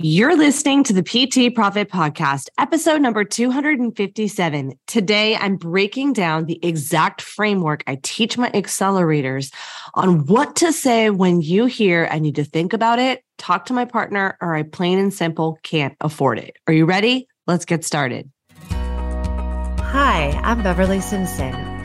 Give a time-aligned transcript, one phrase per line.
[0.00, 4.78] You're listening to the PT Profit Podcast, episode number 257.
[4.86, 9.52] Today, I'm breaking down the exact framework I teach my accelerators
[9.94, 13.72] on what to say when you hear I need to think about it, talk to
[13.72, 16.54] my partner, or I plain and simple can't afford it.
[16.68, 17.26] Are you ready?
[17.48, 18.30] Let's get started.
[18.70, 21.54] Hi, I'm Beverly Simpson,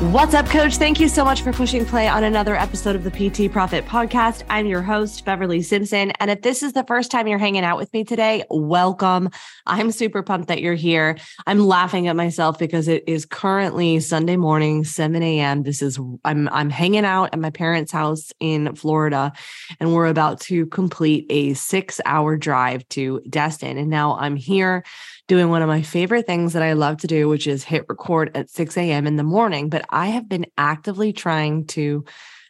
[0.00, 0.78] What's up, coach?
[0.78, 4.44] Thank you so much for pushing play on another episode of the PT Profit Podcast.
[4.48, 6.12] I'm your host, Beverly Simpson.
[6.12, 9.28] And if this is the first time you're hanging out with me today, welcome.
[9.66, 11.18] I'm super pumped that you're here.
[11.46, 15.64] I'm laughing at myself because it is currently Sunday morning, 7 a.m.
[15.64, 19.34] This is I'm I'm hanging out at my parents' house in Florida,
[19.80, 23.76] and we're about to complete a six-hour drive to Destin.
[23.76, 24.82] And now I'm here
[25.30, 28.32] doing one of my favorite things that I love to do, which is hit record
[28.34, 29.06] at 6 a.m.
[29.06, 29.68] in the morning.
[29.68, 32.04] But I have been actively trying to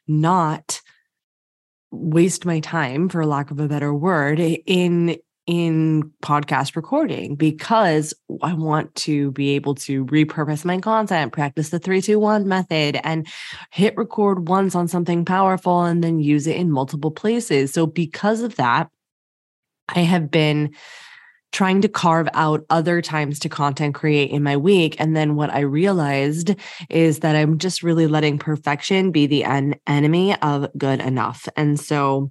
[0.09, 0.81] not
[1.91, 8.55] waste my time, for lack of a better word, in in podcast recording because I
[8.55, 13.27] want to be able to repurpose my content, practice the 321 method and
[13.73, 17.75] hit record once on something powerful and then use it in multiple places.
[17.75, 18.89] So because of that,
[19.89, 20.73] I have been
[21.53, 24.97] trying to carve out other times to content create in my week.
[24.99, 26.55] And then what I realized
[26.89, 31.49] is that I'm just really letting perfection be the en- enemy of good enough.
[31.57, 32.31] And so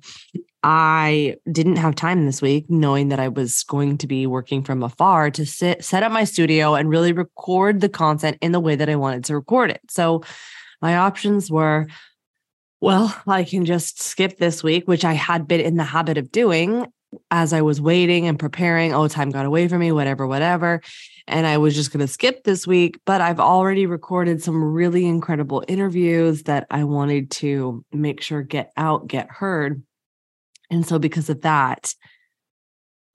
[0.63, 4.83] I didn't have time this week, knowing that I was going to be working from
[4.83, 8.75] afar to sit, set up my studio and really record the content in the way
[8.75, 9.81] that I wanted to record it.
[9.89, 10.23] So
[10.81, 11.87] my options were
[12.81, 16.31] well, I can just skip this week, which I had been in the habit of
[16.31, 16.85] doing
[17.31, 20.81] as I was waiting and preparing, oh, time got away from me, whatever, whatever.
[21.27, 25.05] And I was just going to skip this week, but I've already recorded some really
[25.05, 29.83] incredible interviews that I wanted to make sure get out, get heard.
[30.71, 31.93] And so, because of that,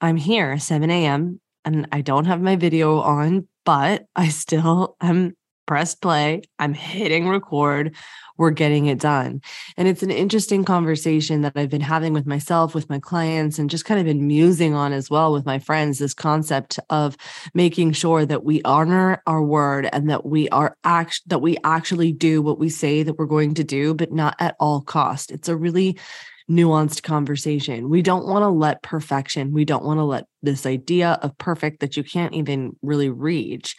[0.00, 1.41] I'm here 7 a.m.
[1.65, 5.34] and I don't have my video on, but I still am
[5.67, 6.43] pressed play.
[6.59, 7.95] I'm hitting record.
[8.37, 9.41] We're getting it done.
[9.77, 13.71] And it's an interesting conversation that I've been having with myself, with my clients, and
[13.71, 17.17] just kind of been musing on as well with my friends this concept of
[17.55, 22.13] making sure that we honor our word and that we are act that we actually
[22.13, 25.31] do what we say that we're going to do, but not at all cost.
[25.31, 25.97] It's a really
[26.51, 27.89] nuanced conversation.
[27.89, 31.81] We don't want to let perfection, we don't want to let this idea of perfect
[31.81, 33.77] that you can't even really reach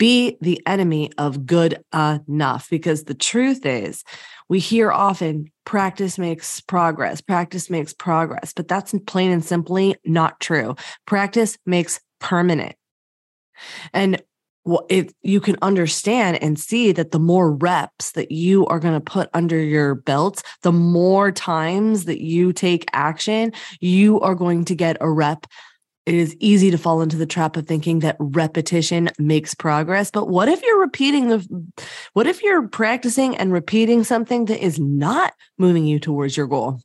[0.00, 4.02] be the enemy of good enough because the truth is
[4.48, 10.40] we hear often practice makes progress practice makes progress but that's plain and simply not
[10.40, 10.74] true.
[11.06, 12.74] Practice makes permanent.
[13.92, 14.22] And
[14.88, 19.00] if you can understand and see that the more reps that you are going to
[19.00, 24.74] put under your belt, the more times that you take action, you are going to
[24.74, 25.46] get a rep
[26.10, 30.10] it is easy to fall into the trap of thinking that repetition makes progress.
[30.10, 31.66] But what if you're repeating the,
[32.14, 36.80] what if you're practicing and repeating something that is not moving you towards your goal?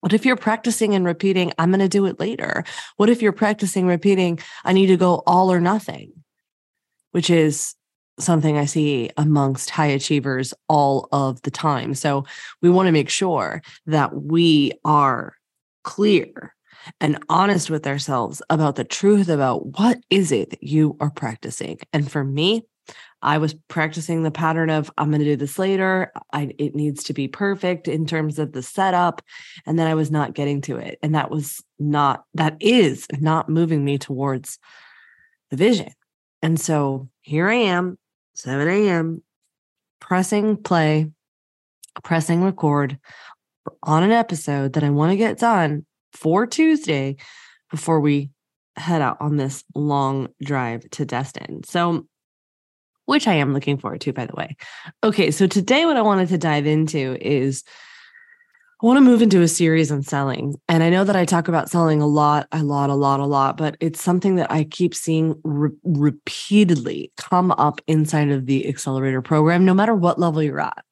[0.00, 2.62] What if you're practicing and repeating, I'm going to do it later?
[2.98, 6.12] What if you're practicing, repeating, I need to go all or nothing,
[7.12, 7.74] which is
[8.18, 11.94] something I see amongst high achievers all of the time.
[11.94, 12.26] So
[12.60, 15.36] we want to make sure that we are
[15.84, 16.54] clear
[17.00, 21.78] and honest with ourselves about the truth about what is it that you are practicing.
[21.92, 22.64] And for me,
[23.20, 26.12] I was practicing the pattern of I'm going to do this later.
[26.32, 29.22] I, it needs to be perfect in terms of the setup.
[29.66, 30.98] And then I was not getting to it.
[31.02, 34.58] And that was not, that is not moving me towards
[35.50, 35.92] the vision.
[36.42, 37.98] And so here I am,
[38.34, 39.22] 7 a.m.,
[40.00, 41.10] pressing play,
[42.04, 42.98] pressing record
[43.82, 47.16] on an episode that I want to get done for Tuesday
[47.70, 48.30] before we
[48.76, 51.62] head out on this long drive to Destin.
[51.64, 52.06] So,
[53.06, 54.56] which I am looking forward to, by the way.
[55.02, 57.64] Okay, so today, what I wanted to dive into is
[58.80, 60.54] I want to move into a series on selling.
[60.68, 63.26] And I know that I talk about selling a lot, a lot, a lot, a
[63.26, 68.68] lot, but it's something that I keep seeing re- repeatedly come up inside of the
[68.68, 70.84] accelerator program, no matter what level you're at.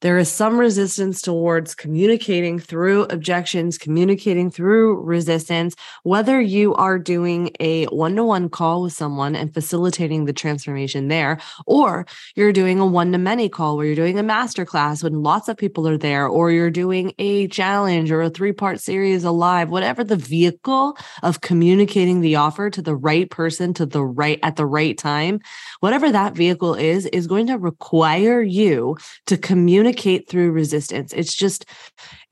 [0.00, 7.50] There is some resistance towards communicating through objections, communicating through resistance, whether you are doing
[7.60, 12.78] a one to one call with someone and facilitating the transformation there, or you're doing
[12.80, 15.86] a one to many call where you're doing a master class when lots of people
[15.86, 20.16] are there, or you're doing a challenge or a three part series alive, whatever the
[20.16, 24.96] vehicle of communicating the offer to the right person to the right at the right
[24.96, 25.40] time,
[25.80, 29.89] whatever that vehicle is, is going to require you to communicate
[30.28, 31.12] through resistance.
[31.12, 31.64] It's just,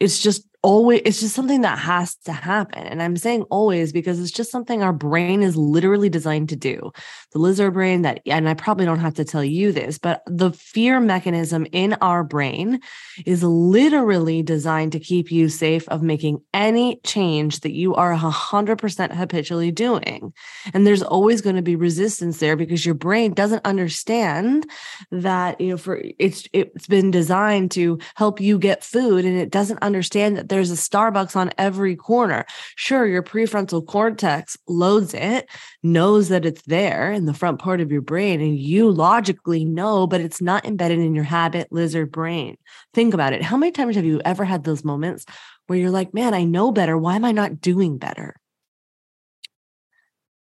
[0.01, 2.83] it's just always it's just something that has to happen.
[2.83, 6.91] And i'm saying always because it's just something our brain is literally designed to do.
[7.33, 10.53] The lizard brain that and i probably don't have to tell you this but the
[10.53, 12.81] fear mechanism in our brain
[13.25, 19.15] is literally designed to keep you safe of making any change that you are 100%
[19.15, 20.33] habitually doing.
[20.75, 24.69] And there's always going to be resistance there because your brain doesn't understand
[25.11, 29.51] that you know for it's it's been designed to help you get food and it
[29.51, 32.47] doesn't understand that there's a Starbucks on every corner.
[32.77, 35.51] Sure, your prefrontal cortex loads it,
[35.83, 40.07] knows that it's there in the front part of your brain, and you logically know,
[40.07, 42.57] but it's not embedded in your habit lizard brain.
[42.95, 43.43] Think about it.
[43.43, 45.27] How many times have you ever had those moments
[45.69, 46.97] where you're like, man, I know better.
[46.97, 48.37] Why am I not doing better?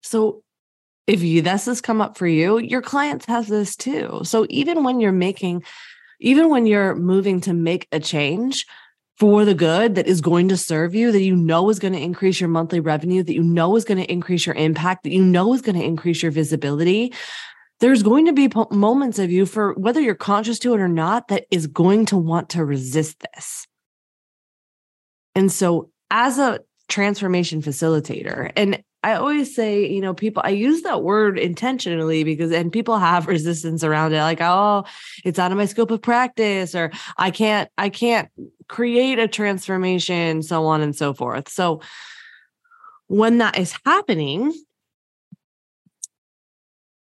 [0.02, 0.42] So,
[1.06, 4.20] if you this has come up for you, your clients have this too.
[4.22, 5.64] So even when you're making,
[6.20, 8.66] even when you're moving to make a change,
[9.18, 12.00] for the good that is going to serve you, that you know is going to
[12.00, 15.24] increase your monthly revenue, that you know is going to increase your impact, that you
[15.24, 17.12] know is going to increase your visibility.
[17.80, 21.28] There's going to be moments of you, for whether you're conscious to it or not,
[21.28, 23.66] that is going to want to resist this.
[25.34, 30.80] And so, as a transformation facilitator, and I always say, you know, people, I use
[30.80, 34.84] that word intentionally because, and people have resistance around it, like, oh,
[35.26, 38.30] it's out of my scope of practice, or I can't, I can't
[38.66, 41.50] create a transformation, so on and so forth.
[41.50, 41.82] So
[43.06, 44.54] when that is happening,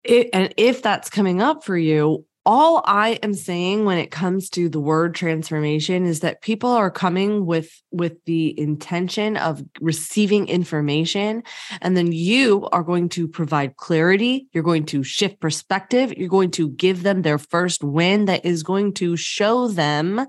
[0.06, 4.50] it, and if that's coming up for you, all I am saying when it comes
[4.52, 10.48] to the word transformation is that people are coming with with the intention of receiving
[10.48, 11.44] information
[11.82, 16.52] and then you are going to provide clarity, you're going to shift perspective, you're going
[16.52, 20.26] to give them their first win that is going to show them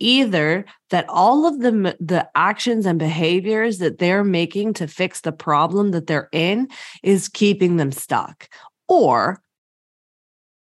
[0.00, 5.32] either that all of the the actions and behaviors that they're making to fix the
[5.32, 6.66] problem that they're in
[7.04, 8.48] is keeping them stuck
[8.88, 9.40] or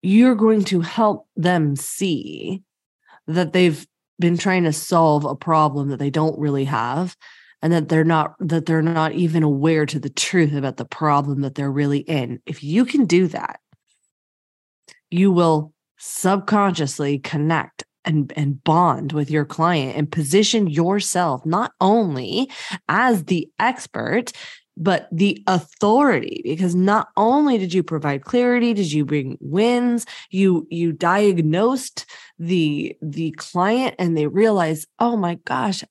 [0.02, 2.62] you're going to help them see
[3.26, 3.86] that they've
[4.18, 7.16] been trying to solve a problem that they don't really have
[7.62, 11.40] and that they're not that they're not even aware to the truth about the problem
[11.42, 12.40] that they're really in.
[12.46, 13.60] If you can do that
[15.10, 22.50] you will subconsciously connect and, and bond with your client and position yourself not only
[22.88, 24.32] as the expert
[24.78, 30.66] but the authority because not only did you provide clarity did you bring wins you
[30.70, 32.06] you diagnosed
[32.38, 35.82] the the client and they realized oh my gosh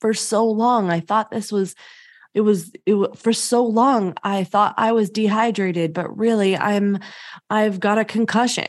[0.00, 1.74] for so long i thought this was
[2.34, 6.98] it was it for so long i thought i was dehydrated but really i'm
[7.50, 8.66] i've got a concussion.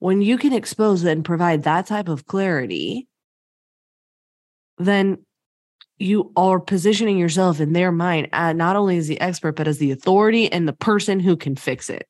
[0.00, 3.06] When you can expose and provide that type of clarity
[4.78, 5.18] then
[6.00, 9.78] you are positioning yourself in their mind uh, not only as the expert but as
[9.78, 12.08] the authority and the person who can fix it.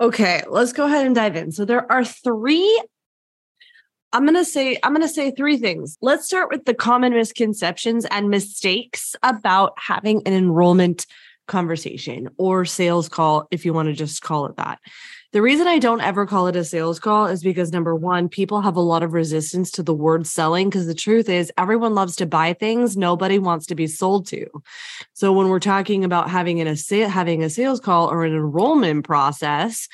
[0.00, 1.52] Okay let's go ahead and dive in.
[1.52, 2.82] So there are three
[4.12, 5.96] i'm going to say i'm going to say three things.
[6.00, 11.06] Let's start with the common misconceptions and mistakes about having an enrollment
[11.48, 14.78] conversation or sales call if you want to just call it that
[15.32, 18.60] the reason I don't ever call it a sales call is because number one, people
[18.62, 22.16] have a lot of resistance to the word selling because the truth is everyone loves
[22.16, 24.46] to buy things, nobody wants to be sold to.
[25.12, 26.76] So when we're talking about having an
[27.08, 29.86] having a sales call or an enrollment process,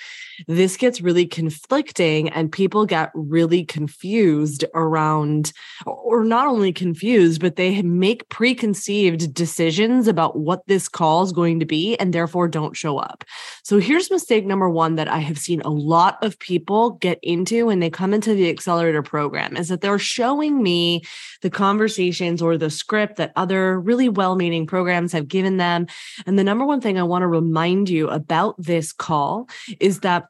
[0.47, 5.53] this gets really conflicting and people get really confused around
[5.87, 11.61] or not only confused but they make preconceived decisions about what this call is going
[11.61, 13.25] to be and therefore don't show up.
[13.63, 17.67] So here's mistake number one that i have seen a lot of people get into
[17.67, 21.03] when they come into the accelerator program is that they're showing me
[21.43, 25.87] the conversations or the script that other really well-meaning programs have given them.
[26.27, 29.49] And the number one thing i want to remind you about this call
[29.81, 30.26] is that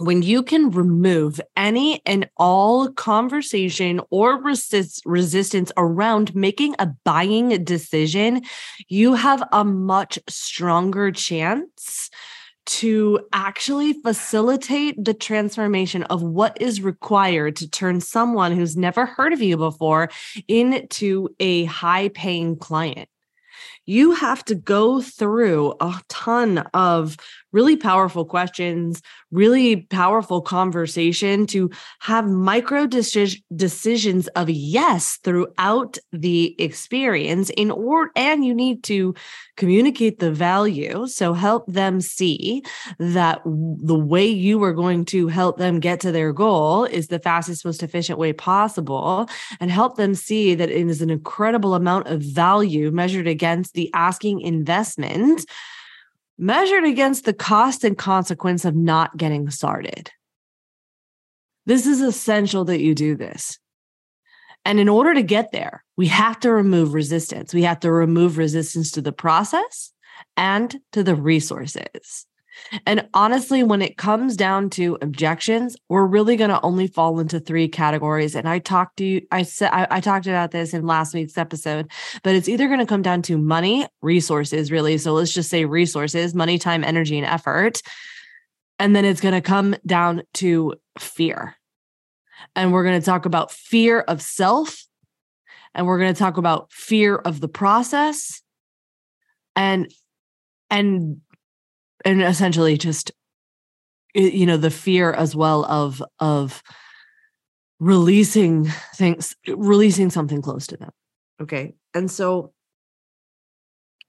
[0.00, 7.62] when you can remove any and all conversation or resist, resistance around making a buying
[7.64, 8.42] decision,
[8.88, 12.08] you have a much stronger chance
[12.66, 19.32] to actually facilitate the transformation of what is required to turn someone who's never heard
[19.32, 20.08] of you before
[20.48, 23.08] into a high paying client.
[23.86, 27.16] You have to go through a ton of
[27.52, 37.50] really powerful questions, really powerful conversation to have micro decisions of yes throughout the experience
[37.50, 39.14] in order and you need to
[39.56, 41.06] communicate the value.
[41.06, 42.62] So help them see
[42.98, 47.18] that the way you are going to help them get to their goal is the
[47.18, 49.28] fastest most efficient way possible
[49.60, 53.90] and help them see that it is an incredible amount of value measured against the
[53.94, 55.44] asking investment
[56.40, 60.10] measured against the cost and consequence of not getting started.
[61.66, 63.58] This is essential that you do this.
[64.64, 67.52] And in order to get there, we have to remove resistance.
[67.52, 69.92] We have to remove resistance to the process
[70.36, 72.26] and to the resources.
[72.86, 77.40] And honestly, when it comes down to objections, we're really going to only fall into
[77.40, 78.34] three categories.
[78.34, 81.90] And I talked to you, I said, I, talked about this in last week's episode,
[82.22, 84.98] but it's either going to come down to money, resources, really.
[84.98, 87.82] So let's just say resources, money, time, energy, and effort.
[88.78, 91.56] And then it's going to come down to fear.
[92.56, 94.86] And we're going to talk about fear of self.
[95.74, 98.42] And we're going to talk about fear of the process
[99.56, 99.92] and
[100.70, 101.20] and
[102.04, 103.12] and essentially just
[104.14, 106.62] you know the fear as well of of
[107.78, 110.90] releasing things releasing something close to them.
[111.40, 112.52] Okay and so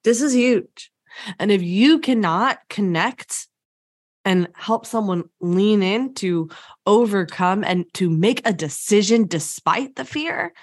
[0.04, 0.92] this is huge.
[1.40, 3.48] And if you cannot connect
[4.24, 6.50] and help someone lean in to
[6.86, 10.54] overcome and to make a decision despite the fear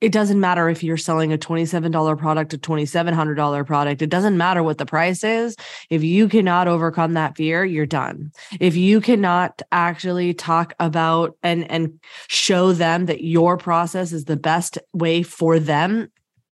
[0.00, 4.00] it doesn't matter if you're selling a $27 product, a $2,700 product.
[4.00, 5.56] It doesn't matter what the price is.
[5.90, 8.32] If you cannot overcome that fear, you're done.
[8.58, 14.38] If you cannot actually talk about and, and show them that your process is the
[14.38, 16.10] best way for them,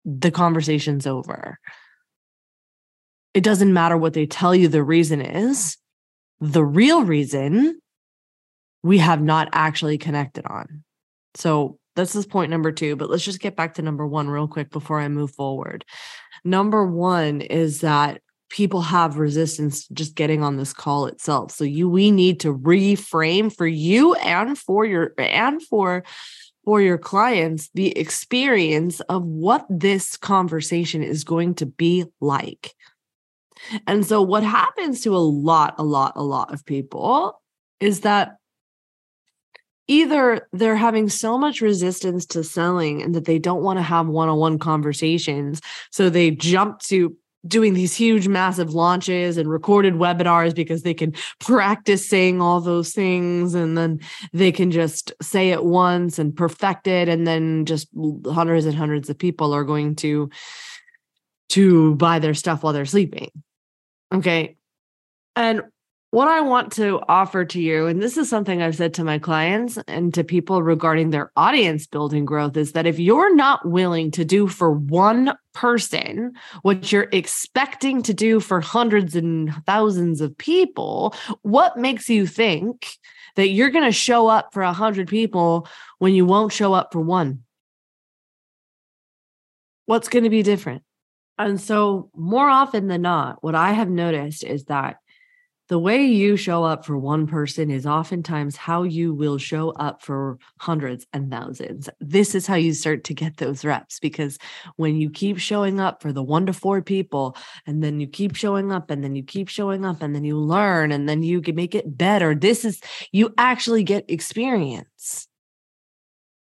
[0.05, 1.59] the conversation's over.
[3.35, 5.77] It doesn't matter what they tell you the reason is.
[6.39, 7.79] The real reason
[8.81, 10.83] we have not actually connected on.
[11.35, 14.47] So this is point number two, but let's just get back to number one real
[14.47, 15.85] quick before I move forward.
[16.43, 21.51] Number one is that people have resistance just getting on this call itself.
[21.51, 26.03] So you we need to reframe for you and for your and for
[26.63, 32.73] for your clients the experience of what this conversation is going to be like.
[33.87, 37.41] And so what happens to a lot a lot a lot of people
[37.79, 38.37] is that
[39.87, 44.07] either they're having so much resistance to selling and that they don't want to have
[44.07, 45.61] one-on-one conversations
[45.91, 47.15] so they jump to
[47.47, 52.91] doing these huge massive launches and recorded webinars because they can practice saying all those
[52.91, 53.99] things and then
[54.33, 57.87] they can just say it once and perfect it and then just
[58.25, 60.29] hundreds and hundreds of people are going to
[61.49, 63.29] to buy their stuff while they're sleeping.
[64.13, 64.57] Okay?
[65.35, 65.61] And
[66.15, 69.19] what I want to offer to you, and this is something I've said to my
[69.19, 74.11] clients and to people regarding their audience building growth, is that if you're not willing
[74.11, 76.31] to do for one person
[76.61, 82.87] what you're expecting to do for hundreds and thousands of people, what makes you think
[83.35, 85.67] that you're going to show up for a hundred people
[85.99, 87.43] when you won't show up for one?
[89.85, 90.83] What's going to be different?
[91.37, 94.95] And so, more often than not, what I have noticed is that
[95.67, 100.03] the way you show up for one person is oftentimes how you will show up
[100.03, 101.89] for hundreds and thousands.
[101.99, 104.37] This is how you start to get those reps because
[104.75, 108.35] when you keep showing up for the one to four people, and then you keep
[108.35, 111.41] showing up, and then you keep showing up, and then you learn, and then you
[111.41, 112.79] can make it better, this is
[113.11, 115.27] you actually get experience.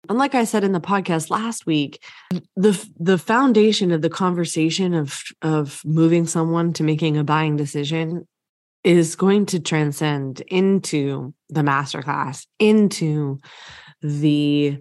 [0.09, 2.03] And like I said in the podcast last week,
[2.57, 8.27] the the foundation of the conversation of of moving someone to making a buying decision
[8.87, 13.41] is going to transcend into the masterclass, into
[14.01, 14.79] the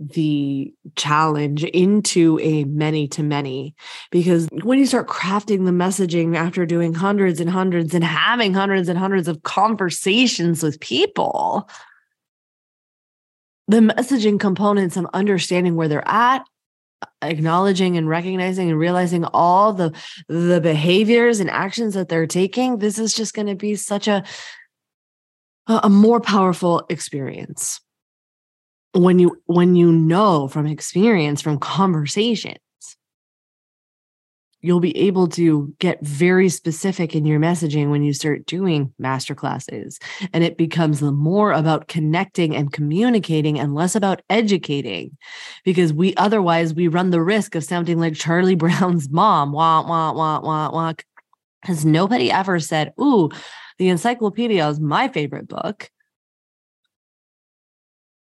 [0.00, 3.74] the challenge into a many to many.
[4.10, 8.88] Because when you start crafting the messaging after doing hundreds and hundreds and having hundreds
[8.88, 11.68] and hundreds of conversations with people
[13.68, 16.44] the messaging components of understanding where they're at
[17.22, 19.92] acknowledging and recognizing and realizing all the
[20.28, 24.24] the behaviors and actions that they're taking this is just going to be such a
[25.66, 27.80] a more powerful experience.
[28.92, 32.58] When you when you know from experience from conversations
[34.62, 39.34] you'll be able to get very specific in your messaging when you start doing master
[39.34, 39.98] classes
[40.32, 45.16] and it becomes more about connecting and communicating and less about educating
[45.64, 50.12] because we otherwise we run the risk of sounding like charlie brown's mom wah wah
[50.12, 50.92] wah wah wah.
[51.62, 53.30] Because nobody ever said ooh
[53.78, 55.90] the encyclopedia is my favorite book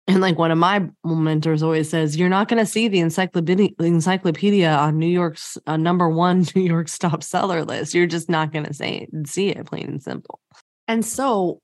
[0.09, 3.69] and like one of my mentors always says, you're not going to see the encyclopedia,
[3.79, 7.93] encyclopedia on New York's uh, number one New York stop seller list.
[7.93, 10.39] You're just not going to see it, plain and simple.
[10.87, 11.61] And so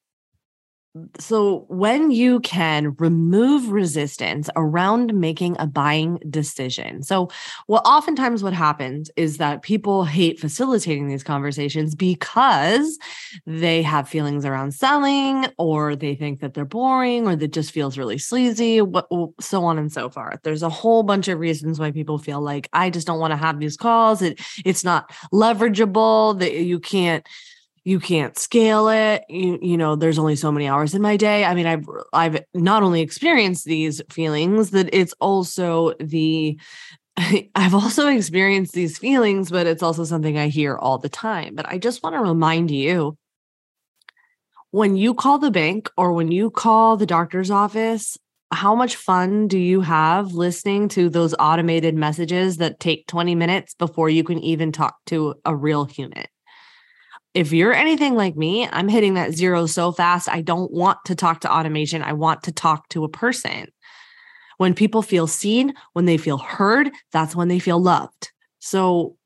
[1.20, 7.04] so when you can remove resistance around making a buying decision.
[7.04, 7.30] So
[7.68, 12.98] well oftentimes what happens is that people hate facilitating these conversations because
[13.46, 17.98] they have feelings around selling or they think that they're boring or that just feels
[17.98, 19.08] really sleazy what,
[19.40, 20.40] so on and so forth.
[20.44, 23.38] There's a whole bunch of reasons why people feel like i just don't want to
[23.38, 24.22] have these calls.
[24.22, 27.26] It, it's not leverageable that you can't
[27.86, 31.46] you can't scale it you, you know there's only so many hours in my day
[31.46, 36.60] i mean i've i've not only experienced these feelings that it's also the
[37.56, 41.56] I've also experienced these feelings, but it's also something I hear all the time.
[41.56, 43.18] But I just want to remind you
[44.72, 48.18] when you call the bank or when you call the doctor's office,
[48.52, 53.74] how much fun do you have listening to those automated messages that take 20 minutes
[53.74, 56.26] before you can even talk to a real human?
[57.36, 60.30] If you're anything like me, I'm hitting that zero so fast.
[60.30, 62.02] I don't want to talk to automation.
[62.02, 63.68] I want to talk to a person.
[64.58, 68.32] When people feel seen, when they feel heard, that's when they feel loved.
[68.60, 69.18] So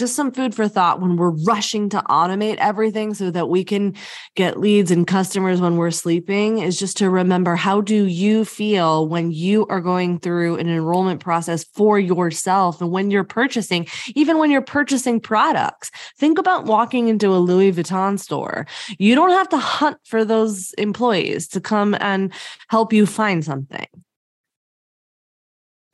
[0.00, 3.94] just some food for thought when we're rushing to automate everything so that we can
[4.34, 9.06] get leads and customers when we're sleeping is just to remember how do you feel
[9.06, 14.38] when you are going through an enrollment process for yourself and when you're purchasing even
[14.38, 15.90] when you're purchasing products?
[16.18, 18.66] Think about walking into a Louis Vuitton store.
[18.98, 22.32] You don't have to hunt for those employees to come and
[22.68, 23.86] help you find something.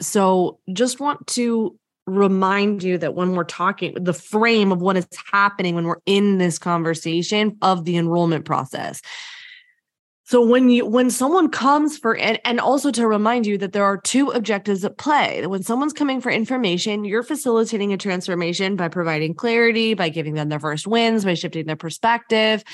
[0.00, 5.06] So just want to remind you that when we're talking the frame of what is
[5.32, 9.02] happening when we're in this conversation of the enrollment process.
[10.28, 13.84] So when you when someone comes for and, and also to remind you that there
[13.84, 15.40] are two objectives at play.
[15.40, 20.34] That when someone's coming for information you're facilitating a transformation by providing clarity by giving
[20.34, 22.64] them their first wins by shifting their perspective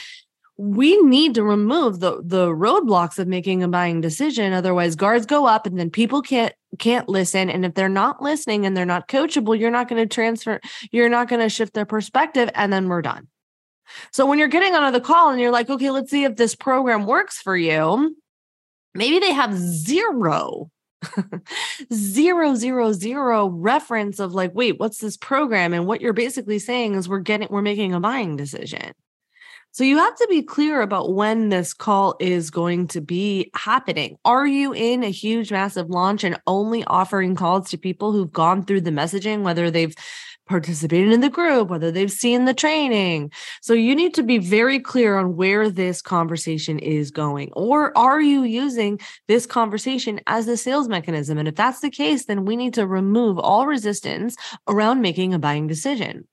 [0.58, 4.52] we need to remove the the roadblocks of making a buying decision.
[4.52, 7.48] Otherwise guards go up and then people can't can't listen.
[7.50, 10.60] And if they're not listening and they're not coachable you're not going to transfer
[10.90, 13.28] you're not going to shift their perspective and then we're done.
[14.12, 16.54] So when you're getting on the call and you're like okay let's see if this
[16.54, 18.16] program works for you
[18.94, 20.70] maybe they have zero
[21.92, 25.72] zero zero zero reference of like wait what's this program?
[25.72, 28.92] And what you're basically saying is we're getting we're making a buying decision
[29.72, 34.18] so you have to be clear about when this call is going to be happening.
[34.24, 38.64] Are you in a huge, massive launch and only offering calls to people who've gone
[38.64, 39.94] through the messaging, whether they've
[40.46, 43.32] participated in the group, whether they've seen the training.
[43.62, 47.50] So you need to be very clear on where this conversation is going.
[47.54, 51.38] Or are you using this conversation as a sales mechanism?
[51.38, 54.36] And if that's the case, then we need to remove all resistance
[54.68, 56.26] around making a buying decision.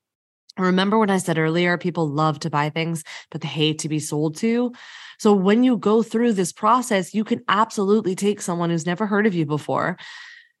[0.60, 3.98] Remember when I said earlier, people love to buy things, but they hate to be
[3.98, 4.72] sold to?
[5.18, 9.26] So when you go through this process, you can absolutely take someone who's never heard
[9.26, 9.98] of you before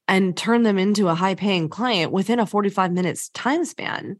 [0.06, 4.16] and turn them into a high paying client within a 45 minutes time span.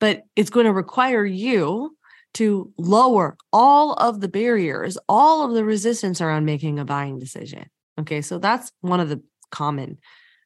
[0.00, 1.96] But it's going to require you
[2.34, 7.66] to lower all of the barriers, all of the resistance around making a buying decision.
[8.00, 8.22] Okay.
[8.22, 9.98] So that's one of the common,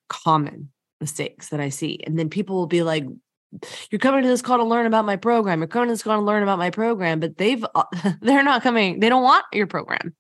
[0.08, 2.00] common mistakes that I see.
[2.06, 3.04] And then people will be like,
[3.90, 5.60] you're coming to this call to learn about my program.
[5.60, 7.84] You're coming to this call to learn about my program, but they've uh,
[8.20, 9.00] they're not coming.
[9.00, 10.14] They don't want your program.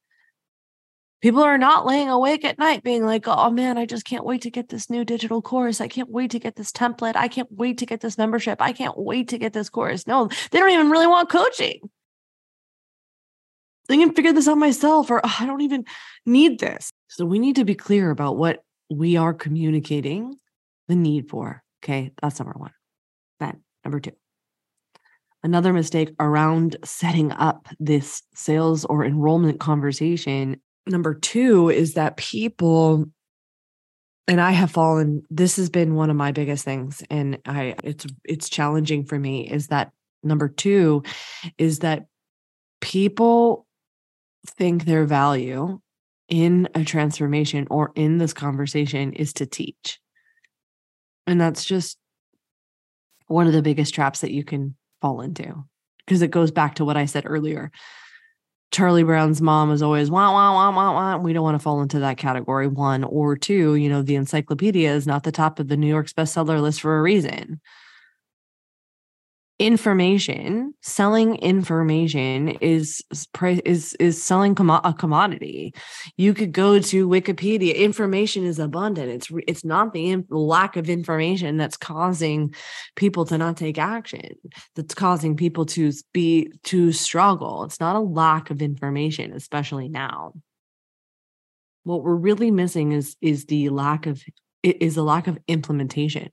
[1.20, 4.42] People are not laying awake at night being like, "Oh man, I just can't wait
[4.42, 5.80] to get this new digital course.
[5.80, 7.16] I can't wait to get this template.
[7.16, 8.62] I can't wait to get this membership.
[8.62, 11.80] I can't wait to get this course." No, they don't even really want coaching.
[13.90, 15.84] I can figure this out myself or oh, I don't even
[16.26, 16.92] need this.
[17.08, 20.36] So we need to be clear about what we are communicating
[20.88, 21.62] the need for.
[21.82, 22.70] Okay, that's number 1.
[23.40, 24.12] Then, number two,
[25.42, 30.60] another mistake around setting up this sales or enrollment conversation.
[30.86, 33.04] Number two is that people,
[34.26, 37.02] and I have fallen, this has been one of my biggest things.
[37.10, 41.02] And I, it's, it's challenging for me is that number two
[41.56, 42.06] is that
[42.80, 43.66] people
[44.46, 45.80] think their value
[46.28, 49.98] in a transformation or in this conversation is to teach.
[51.26, 51.98] And that's just
[53.28, 55.64] one of the biggest traps that you can fall into
[56.04, 57.70] because it goes back to what I said earlier.
[58.70, 61.16] Charlie Brown's mom is always wah wah wah wah wah.
[61.18, 62.66] We don't want to fall into that category.
[62.66, 66.12] One or two, you know, the encyclopedia is not the top of the New York's
[66.12, 67.60] bestseller list for a reason
[69.58, 73.02] information selling information is
[73.42, 75.74] is is selling a commodity.
[76.16, 79.10] You could go to wikipedia information is abundant.
[79.10, 82.54] It's it's not the lack of information that's causing
[82.94, 84.36] people to not take action
[84.76, 87.64] that's causing people to be to struggle.
[87.64, 90.34] It's not a lack of information especially now.
[91.82, 94.22] What we're really missing is is the lack of
[94.62, 96.30] is a lack of implementation.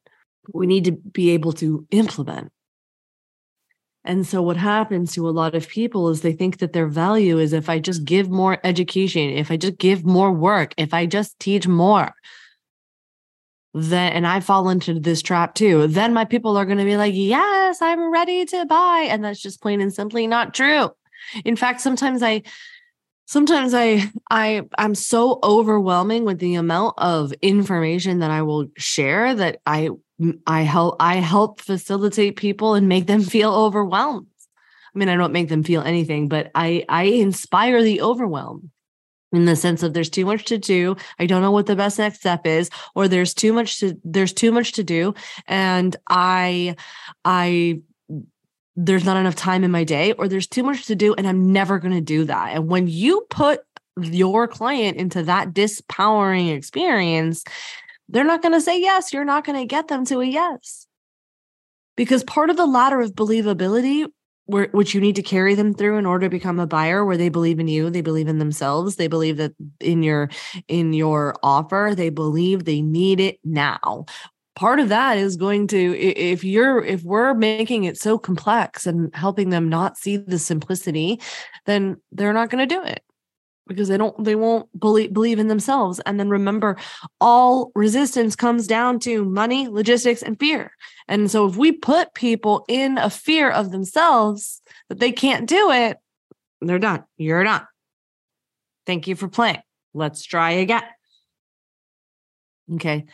[0.53, 2.51] We need to be able to implement
[4.05, 7.39] and so, what happens to a lot of people is they think that their value
[7.39, 11.05] is if I just give more education, if I just give more work, if I
[11.05, 12.13] just teach more,
[13.73, 16.97] then, and I fall into this trap too, then my people are going to be
[16.97, 19.07] like, yes, I'm ready to buy.
[19.09, 20.91] And that's just plain and simply not true.
[21.43, 22.43] In fact, sometimes I,
[23.27, 29.33] sometimes i i i'm so overwhelming with the amount of information that i will share
[29.33, 29.89] that i
[30.47, 34.27] I help I help facilitate people and make them feel overwhelmed.
[34.93, 38.71] I mean, I don't make them feel anything, but I I inspire the overwhelm
[39.33, 40.95] in the sense of there's too much to do.
[41.19, 44.33] I don't know what the best next step is or there's too much to there's
[44.33, 45.13] too much to do.
[45.47, 46.75] And i
[47.25, 47.81] i
[48.77, 51.51] there's not enough time in my day or there's too much to do and i'm
[51.51, 52.55] never going to do that.
[52.55, 53.61] And when you put
[53.97, 57.43] your client into that dispowering experience
[58.09, 59.13] they're not going to say yes.
[59.13, 60.87] You're not going to get them to a yes.
[61.95, 64.07] Because part of the ladder of believability,
[64.47, 67.29] which you need to carry them through in order to become a buyer, where they
[67.29, 70.29] believe in you, they believe in themselves, they believe that in your
[70.67, 74.05] in your offer, they believe they need it now.
[74.55, 79.13] Part of that is going to if you're if we're making it so complex and
[79.15, 81.19] helping them not see the simplicity,
[81.65, 83.03] then they're not going to do it
[83.67, 85.99] because they don't they won't believe believe in themselves.
[86.05, 86.77] And then remember
[87.19, 90.71] all resistance comes down to money logistics and fear.
[91.07, 95.71] And so if we put people in a fear of themselves that they can't do
[95.71, 95.97] it
[96.61, 97.03] they're done.
[97.17, 97.67] You're done.
[98.87, 99.61] Thank you for playing.
[99.93, 100.83] Let's try again.
[102.73, 103.05] Okay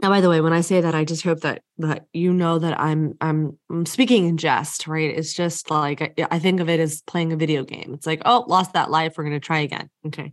[0.00, 2.60] now, by the way, when I say that, I just hope that that you know
[2.60, 5.10] that I'm I'm, I'm speaking in jest, right?
[5.10, 7.94] It's just like I, I, think of it as playing a video game.
[7.94, 9.14] It's like, oh, lost that life.
[9.16, 9.90] We're going to try again.
[10.06, 10.32] Okay,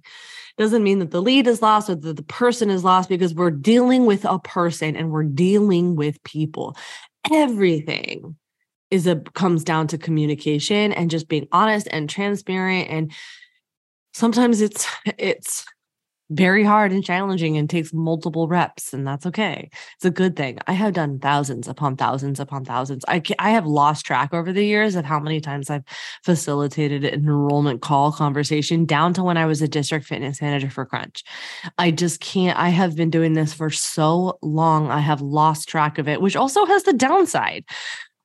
[0.60, 3.50] doesn't mean that the lead is lost or that the person is lost because we're
[3.50, 6.78] dealing with a person and we're dealing with people.
[7.32, 8.36] Everything
[8.92, 13.12] is a comes down to communication and just being honest and transparent and
[14.14, 15.66] sometimes it's it's
[16.30, 19.70] very hard and challenging and takes multiple reps and that's okay.
[19.96, 20.58] It's a good thing.
[20.66, 23.06] I have done thousands upon thousands upon thousands.
[23.08, 25.84] I i have lost track over the years of how many times i've
[26.24, 30.86] facilitated an enrollment call conversation down to when i was a district fitness manager for
[30.86, 31.24] crunch.
[31.78, 35.98] I just can't i have been doing this for so long i have lost track
[35.98, 37.66] of it which also has the downside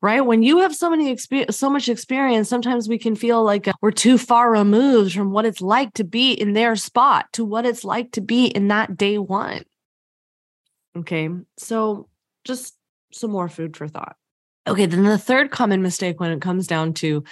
[0.02, 0.20] right?
[0.20, 3.72] When you have so many experience so much experience sometimes we can feel like uh,
[3.80, 7.66] we're too far removed from what it's like to be in their spot to what
[7.66, 9.62] it's like to be in that day one.
[10.96, 12.08] Okay so
[12.44, 12.76] just
[13.12, 14.16] some more food for thought.
[14.66, 17.24] Okay then the third common mistake when it comes down to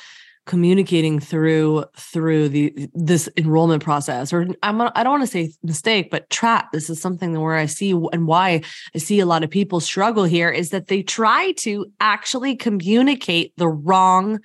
[0.49, 6.11] communicating through through the this enrollment process or I'm I don't want to say mistake
[6.11, 6.73] but trap.
[6.73, 8.63] This is something where I see and why
[8.95, 13.53] I see a lot of people struggle here is that they try to actually communicate
[13.59, 14.41] the wrong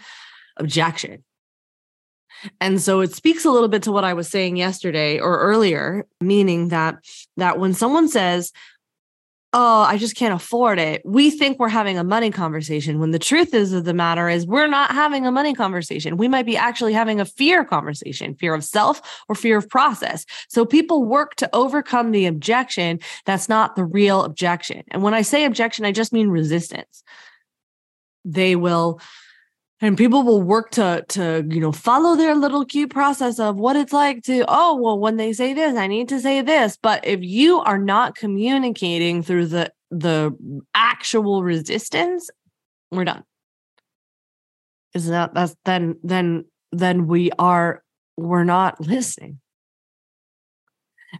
[0.57, 1.23] objection.
[2.59, 6.05] And so it speaks a little bit to what I was saying yesterday or earlier
[6.19, 6.95] meaning that
[7.37, 8.51] that when someone says
[9.53, 11.01] oh, I just can't afford it.
[11.05, 14.47] We think we're having a money conversation when the truth is of the matter is
[14.47, 16.17] we're not having a money conversation.
[16.17, 20.25] We might be actually having a fear conversation, fear of self or fear of process.
[20.49, 24.83] So people work to overcome the objection that's not the real objection.
[24.89, 27.03] And when I say objection, I just mean resistance.
[28.25, 28.99] They will
[29.83, 33.75] and people will work to to you know follow their little cute process of what
[33.75, 36.77] it's like to oh well when they say this i need to say this.
[36.81, 40.35] But if you are not communicating through the the
[40.73, 42.29] actual resistance
[42.91, 43.23] we're done.
[44.93, 47.83] Is that that's then then then we are
[48.15, 49.39] we're not listening.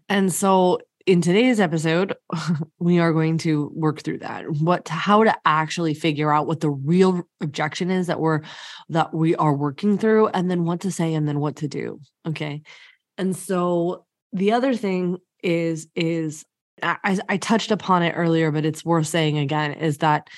[0.07, 2.15] And so in today's episode,
[2.79, 4.49] we are going to work through that.
[4.49, 8.41] What how to actually figure out what the real objection is that we're
[8.89, 11.99] that we are working through and then what to say and then what to do.
[12.27, 12.61] Okay.
[13.17, 16.45] And so the other thing is is
[16.81, 20.29] I, I touched upon it earlier, but it's worth saying again, is that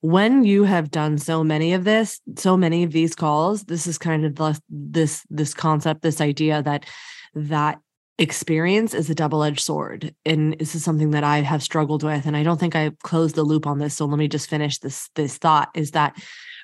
[0.00, 3.98] when you have done so many of this, so many of these calls, this is
[3.98, 6.86] kind of the, this this concept, this idea that
[7.34, 7.78] that
[8.18, 12.36] experience is a double-edged sword and this is something that i have struggled with and
[12.36, 15.08] i don't think i closed the loop on this so let me just finish this
[15.14, 16.14] this thought is that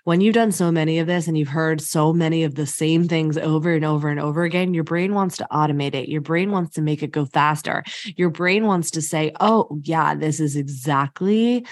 [0.08, 3.06] when you've done so many of this and you've heard so many of the same
[3.06, 6.08] things over and over and over again your brain wants to automate it.
[6.08, 7.84] Your brain wants to make it go faster.
[8.16, 11.66] Your brain wants to say oh yeah this is exactly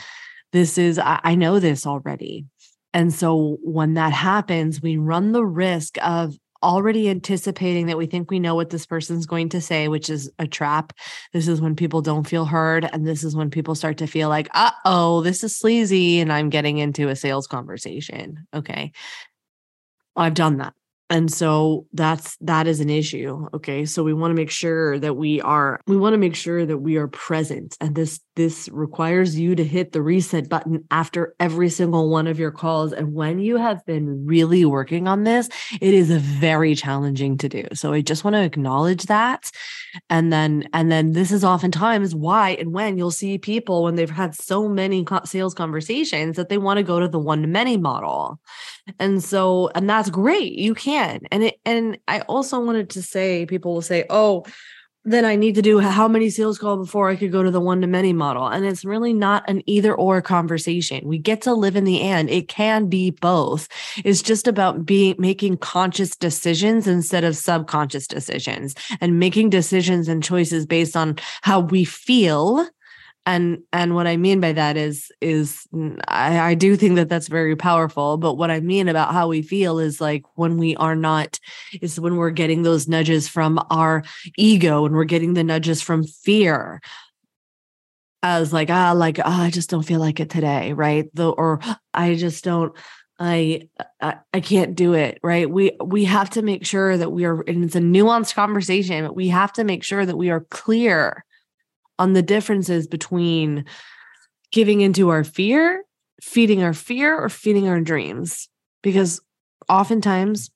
[0.53, 2.45] this is I, I know this already.
[2.93, 8.31] And so when that happens we run the risk of already anticipating that we think
[8.31, 10.92] we know what this person's going to say, which is a trap.
[11.33, 12.88] This is when people don't feel heard.
[12.92, 16.21] And this is when people start to feel like, uh oh, this is sleazy.
[16.21, 18.47] And I'm getting into a sales conversation.
[18.55, 18.92] Okay.
[20.16, 20.75] I've done that
[21.11, 25.14] and so that's that is an issue okay so we want to make sure that
[25.14, 29.38] we are we want to make sure that we are present and this this requires
[29.38, 32.92] you to hit the reset button after every single one of your calls.
[32.92, 35.49] And when you have been really working on this
[35.81, 37.64] it is very challenging to do.
[37.75, 39.51] So i just want to acknowledge that.
[40.11, 44.11] And then and then this is oftentimes why and when you'll see people when they've
[44.11, 47.77] had so many sales conversations that they want to go to the one to many
[47.77, 48.38] model.
[48.99, 51.20] And so and that's great you can.
[51.33, 54.44] And it and i also wanted to say people will say oh
[55.07, 57.61] then I need to do how many sales calls before I could go to the
[57.61, 58.49] one to many model.
[58.49, 61.07] And it's really not an either or conversation.
[61.07, 62.29] We get to live in the end.
[62.29, 63.69] It can be both.
[64.05, 70.25] It's just about being making conscious decisions instead of subconscious decisions and making decisions and
[70.25, 72.66] choices based on how we feel
[73.27, 75.67] and and what i mean by that is is
[76.09, 79.43] I, I do think that that's very powerful but what i mean about how we
[79.43, 81.39] feel is like when we are not
[81.83, 84.05] is when we're getting those nudges from our
[84.39, 86.81] ego and we're getting the nudges from fear
[88.23, 91.61] as like ah like oh, i just don't feel like it today right the or
[91.93, 92.75] i just don't
[93.19, 95.49] I, I I can't do it, right?
[95.49, 99.17] We we have to make sure that we are and it's a nuanced conversation, but
[99.17, 101.25] we have to make sure that we are clear
[101.99, 103.65] on the differences between
[104.53, 105.85] giving into our fear,
[106.23, 108.49] feeding our fear, or feeding our dreams.
[108.83, 109.21] Because
[109.69, 110.51] oftentimes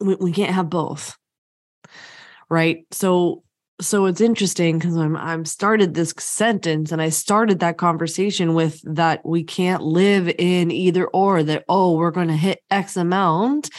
[0.00, 1.16] we, we can't have both.
[2.48, 2.86] Right.
[2.90, 3.44] So
[3.80, 8.80] so it's interesting because I'm I'm started this sentence and I started that conversation with
[8.84, 13.70] that we can't live in either or that oh we're going to hit x amount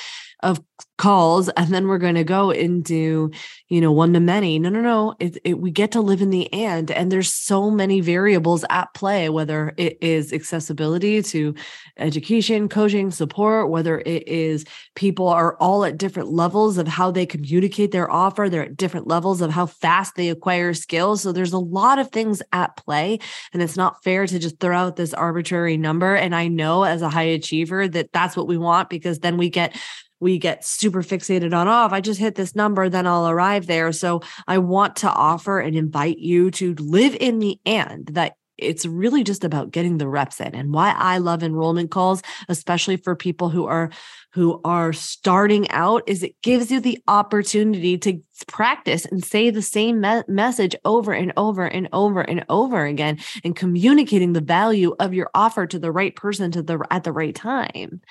[0.46, 0.62] of
[0.98, 3.30] calls and then we're going to go into
[3.68, 4.60] you know one to many.
[4.60, 7.70] No no no it, it, we get to live in the and and there's so
[7.70, 11.54] many variables at play whether it is accessibility to
[11.98, 14.64] education coaching support whether it is
[14.96, 19.08] people are all at different levels of how they communicate their offer they're at different
[19.08, 21.24] levels of how fast they acquire skills.
[21.24, 23.20] So there's a lot of things at play
[23.52, 26.16] and it's not fair to just throw out this arbitrary number.
[26.16, 29.50] And i know as a high achiever that that's what we want because then we
[29.50, 29.76] get
[30.20, 33.68] we get super fixated on, oh, if I just hit this number, then I'll arrive
[33.68, 33.92] there.
[33.92, 38.86] So I want to offer and invite you to live in the and that it's
[38.86, 43.16] really just about getting the reps in and why I love enrollment calls, especially for
[43.16, 43.90] people who are
[44.32, 49.62] who are starting out is it gives you the opportunity to practice and say the
[49.62, 54.94] same me- message over and over and over and over again and communicating the value
[55.00, 58.02] of your offer to the right person to the at the right time.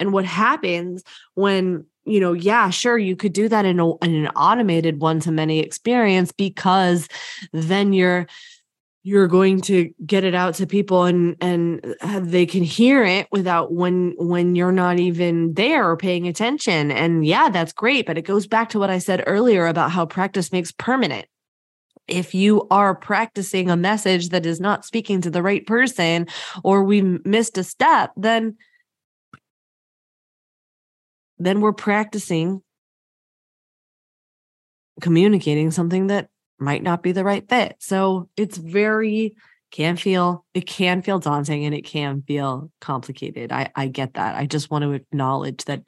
[0.00, 4.14] And what happens when you know, yeah, sure, you could do that in, a, in
[4.14, 7.06] an automated one to many experience because
[7.52, 8.26] then you're
[9.08, 13.26] you're going to get it out to people and and uh, they can hear it
[13.32, 16.90] without when when you're not even there or paying attention.
[16.90, 20.04] And yeah that's great but it goes back to what i said earlier about how
[20.04, 21.26] practice makes permanent.
[22.06, 26.26] If you are practicing a message that is not speaking to the right person
[26.62, 28.58] or we missed a step then
[31.38, 32.60] then we're practicing
[35.00, 37.76] communicating something that might not be the right fit.
[37.78, 39.36] So it's very
[39.70, 43.52] can feel it can feel daunting and it can feel complicated.
[43.52, 44.34] I I get that.
[44.34, 45.82] I just want to acknowledge that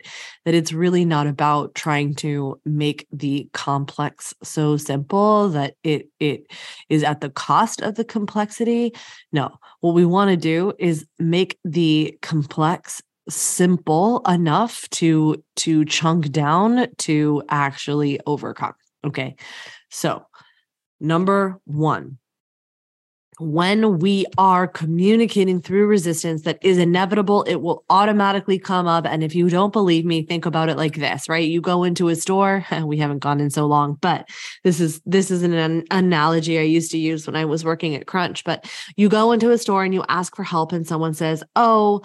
[0.44, 6.46] that it's really not about trying to make the complex so simple that it it
[6.90, 8.92] is at the cost of the complexity.
[9.33, 9.56] No.
[9.80, 16.87] What we want to do is make the complex simple enough to to chunk down
[16.98, 18.74] to actually overcome.
[19.06, 19.37] Okay.
[19.90, 20.26] So,
[21.00, 22.18] Number one,
[23.40, 29.06] when we are communicating through resistance that is inevitable, it will automatically come up.
[29.06, 31.48] And if you don't believe me, think about it like this, right?
[31.48, 34.28] You go into a store, we haven't gone in so long, but
[34.62, 37.94] this is this is an, an analogy I used to use when I was working
[37.94, 38.44] at Crunch.
[38.44, 42.02] But you go into a store and you ask for help, and someone says, Oh,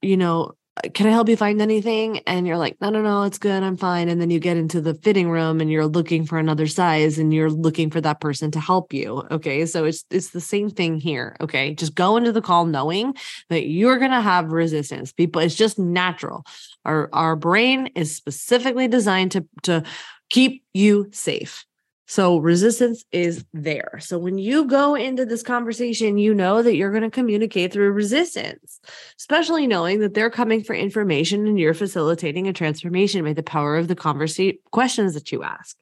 [0.00, 2.18] you know, Uh, can I help you find anything?
[2.20, 3.62] And you're like, no, no, no, it's good.
[3.62, 4.08] I'm fine.
[4.08, 7.34] And then you get into the fitting room and you're looking for another size and
[7.34, 9.22] you're looking for that person to help you.
[9.30, 9.66] Okay.
[9.66, 11.36] So it's it's the same thing here.
[11.40, 11.74] Okay.
[11.74, 13.14] Just go into the call knowing
[13.48, 15.12] that you're gonna have resistance.
[15.12, 16.44] People, it's just natural.
[16.84, 19.82] Our our brain is specifically designed to to
[20.30, 21.64] keep you safe.
[22.10, 24.00] So resistance is there.
[24.00, 27.92] So when you go into this conversation, you know that you're going to communicate through
[27.92, 28.80] resistance,
[29.16, 33.76] especially knowing that they're coming for information and you're facilitating a transformation by the power
[33.76, 35.76] of the conversation questions that you ask.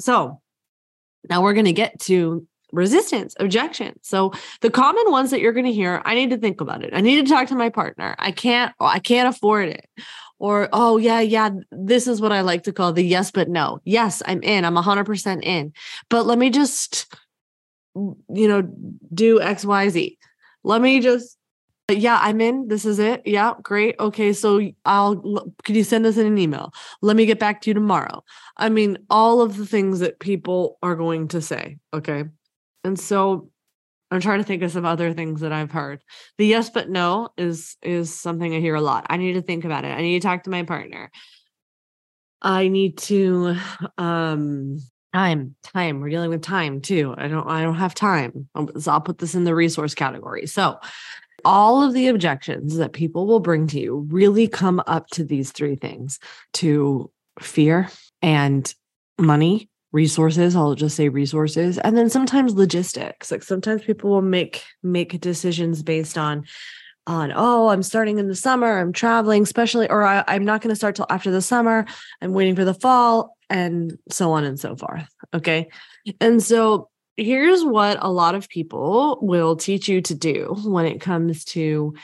[0.00, 0.40] So
[1.30, 3.94] now we're going to get to resistance, objection.
[4.02, 6.90] So the common ones that you're going to hear, I need to think about it.
[6.92, 8.16] I need to talk to my partner.
[8.18, 9.88] I can't I can't afford it
[10.38, 13.80] or oh yeah yeah this is what i like to call the yes but no.
[13.84, 15.72] Yes i'm in i'm 100% in.
[16.08, 17.12] But let me just
[17.94, 18.62] you know
[19.12, 20.16] do xyz
[20.64, 21.38] let me just
[21.90, 25.16] yeah i'm in this is it yeah great okay so i'll
[25.64, 26.72] could you send us in an email?
[27.02, 28.24] Let me get back to you tomorrow.
[28.56, 32.24] I mean all of the things that people are going to say okay?
[32.82, 33.50] And so
[34.14, 36.02] I'm trying to think of some other things that I've heard.
[36.38, 39.06] The yes but no is is something I hear a lot.
[39.08, 39.88] I need to think about it.
[39.88, 41.10] I need to talk to my partner.
[42.40, 43.56] I need to
[43.98, 44.78] um
[45.14, 48.48] time time we're dealing with time too i don't i don't have time
[48.80, 50.76] so i'll put this in the resource category so
[51.44, 55.52] all of the objections that people will bring to you really come up to these
[55.52, 56.18] three things
[56.52, 57.08] to
[57.40, 57.88] fear
[58.22, 58.74] and
[59.16, 64.64] money resources i'll just say resources and then sometimes logistics like sometimes people will make
[64.82, 66.44] make decisions based on
[67.06, 70.70] on oh i'm starting in the summer i'm traveling especially or I, i'm not going
[70.70, 71.86] to start till after the summer
[72.20, 75.68] i'm waiting for the fall and so on and so forth okay?
[76.20, 81.00] And so here's what a lot of people will teach you to do when it
[81.00, 81.94] comes to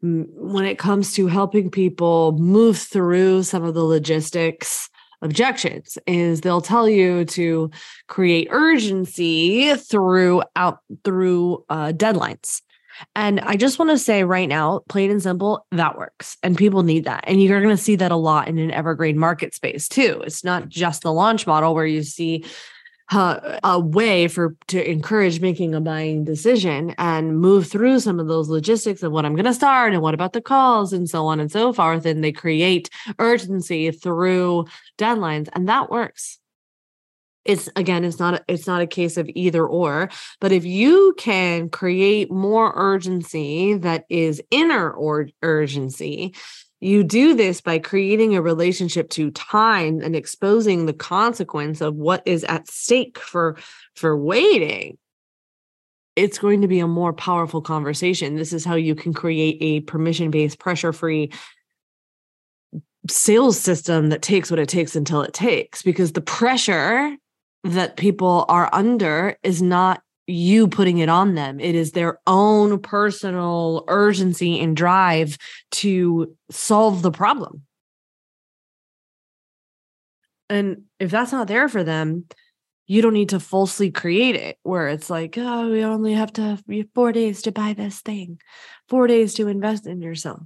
[0.00, 4.88] when it comes to helping people move through some of the logistics
[5.22, 7.70] objections is they'll tell you to
[8.06, 12.62] create urgency through out through uh, deadlines.
[13.14, 16.82] And i just want to say right now plain and simple that works and people
[16.82, 17.24] need that.
[17.26, 20.22] And you're going to see that a lot in an evergreen market space too.
[20.24, 22.44] It's not just the launch model where you see
[23.10, 28.48] a way for to encourage making a buying decision and move through some of those
[28.48, 31.40] logistics of what I'm going to start and what about the calls and so on
[31.40, 32.04] and so forth.
[32.04, 34.66] And they create urgency through
[34.98, 36.38] deadlines, and that works.
[37.44, 41.70] It's again, it's not it's not a case of either or, but if you can
[41.70, 46.34] create more urgency that is inner or urgency,
[46.80, 52.22] you do this by creating a relationship to time and exposing the consequence of what
[52.24, 53.56] is at stake for
[53.96, 54.96] for waiting.
[56.14, 58.36] It's going to be a more powerful conversation.
[58.36, 61.32] This is how you can create a permission based pressure free
[63.08, 67.16] sales system that takes what it takes until it takes because the pressure
[67.64, 71.58] that people are under is not you putting it on them.
[71.58, 75.38] It is their own personal urgency and drive
[75.72, 77.62] to solve the problem.
[80.50, 82.26] And if that's not there for them,
[82.86, 86.42] you don't need to falsely create it where it's like, oh, we only have to
[86.42, 86.64] have
[86.94, 88.40] four days to buy this thing,
[88.88, 90.40] four days to invest in yourself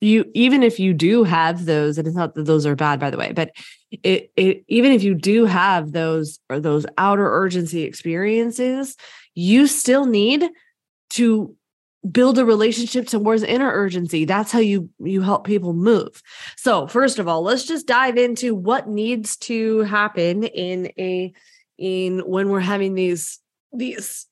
[0.00, 3.10] you even if you do have those and it's not that those are bad by
[3.10, 3.50] the way but
[3.90, 8.96] it, it even if you do have those or those outer urgency experiences
[9.34, 10.48] you still need
[11.10, 11.56] to
[12.10, 14.24] build a relationship towards inner urgency.
[14.24, 16.22] That's how you you help people move.
[16.56, 21.32] So first of all let's just dive into what needs to happen in a
[21.78, 23.38] in when we're having these
[23.72, 24.26] these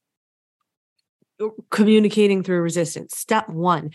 [1.70, 3.16] communicating through resistance.
[3.16, 3.90] Step 1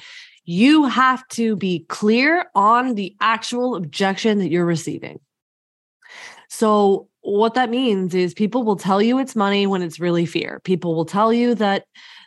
[0.48, 5.20] you have to be clear on the actual objection that you're receiving.
[6.50, 10.62] So, what that means is people will tell you it's money when it's really fear.
[10.64, 11.84] People will tell you that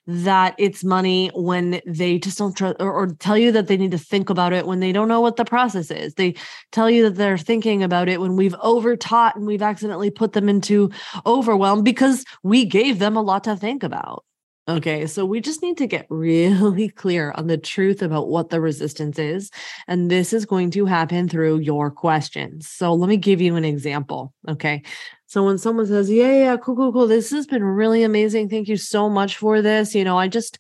[0.07, 3.93] that it's money when they just don't trust or, or, tell you that they need
[3.93, 6.15] to think about it when they don't know what the process is.
[6.15, 6.35] They
[6.73, 10.49] tell you that they're thinking about it when we've overtaught and we've accidentally put them
[10.49, 10.91] into
[11.25, 14.25] overwhelm because we gave them a lot to think about.
[14.69, 18.61] Okay, so we just need to get really clear on the truth about what the
[18.61, 19.51] resistance is.
[19.89, 22.69] And this is going to happen through your questions.
[22.69, 24.33] So let me give you an example.
[24.49, 24.83] Okay,
[25.27, 28.49] So when someone says, Yeah, yeah, cool, cool, cool, this has been really amazing.
[28.49, 29.95] Thank you so much for this.
[29.95, 30.59] You know, I just,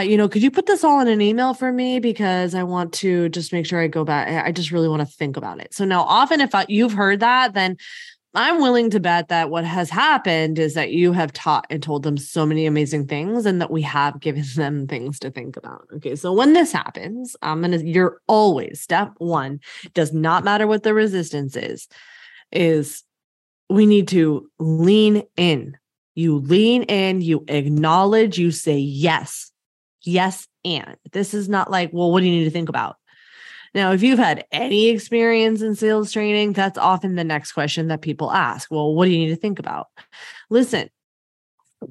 [0.00, 2.00] uh, you know, could you put this all in an email for me?
[2.00, 4.46] Because I want to just make sure I go back.
[4.46, 5.72] I just really want to think about it.
[5.72, 7.76] So now, often, if you've heard that, then
[8.34, 12.02] I'm willing to bet that what has happened is that you have taught and told
[12.02, 15.86] them so many amazing things and that we have given them things to think about.
[15.96, 16.14] Okay.
[16.14, 19.60] So when this happens, I'm going to, you're always step one,
[19.94, 21.88] does not matter what the resistance is,
[22.52, 23.02] is
[23.70, 25.76] we need to lean in.
[26.14, 29.52] You lean in, you acknowledge, you say yes,
[30.02, 32.97] yes, and this is not like, well, what do you need to think about?
[33.78, 38.02] Now, if you've had any experience in sales training, that's often the next question that
[38.02, 38.72] people ask.
[38.72, 39.86] Well, what do you need to think about?
[40.50, 40.88] Listen,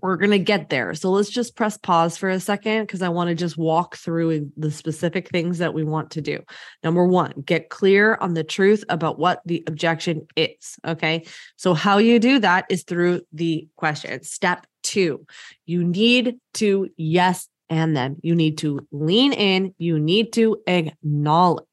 [0.01, 0.93] we're going to get there.
[0.95, 4.51] So let's just press pause for a second because I want to just walk through
[4.57, 6.43] the specific things that we want to do.
[6.83, 10.75] Number one, get clear on the truth about what the objection is.
[10.85, 11.25] Okay.
[11.55, 14.23] So, how you do that is through the question.
[14.23, 15.25] Step two,
[15.65, 21.66] you need to yes and then you need to lean in, you need to acknowledge.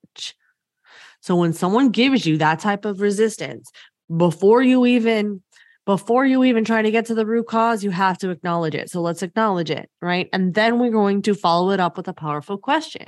[1.24, 3.70] So when someone gives you that type of resistance,
[4.14, 5.42] before you even
[5.86, 8.90] before you even try to get to the root cause, you have to acknowledge it.
[8.90, 10.30] So let's acknowledge it, right?
[10.32, 13.04] And then we're going to follow it up with a powerful question.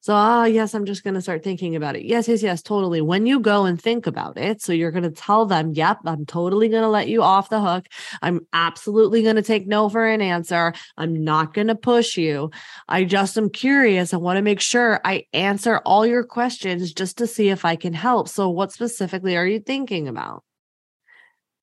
[0.00, 2.04] So, ah, yes, I'm just going to start thinking about it.
[2.04, 3.00] Yes, yes, yes, totally.
[3.00, 6.26] When you go and think about it, so you're going to tell them, yep, I'm
[6.26, 7.86] totally going to let you off the hook.
[8.20, 10.72] I'm absolutely going to take no for an answer.
[10.96, 12.50] I'm not going to push you.
[12.88, 14.12] I just am curious.
[14.12, 17.76] I want to make sure I answer all your questions just to see if I
[17.76, 18.28] can help.
[18.28, 20.42] So, what specifically are you thinking about?